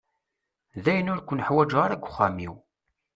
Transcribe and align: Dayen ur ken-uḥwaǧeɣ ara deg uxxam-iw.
Dayen 0.83 1.11
ur 1.13 1.21
ken-uḥwaǧeɣ 1.21 1.79
ara 1.85 1.97
deg 1.97 2.05
uxxam-iw. 2.07 2.53